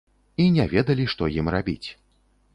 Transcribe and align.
І 0.45 0.47
не 0.55 0.65
ведалі, 0.71 1.05
што 1.13 1.29
ім 1.43 1.53
рабіць. 1.59 1.87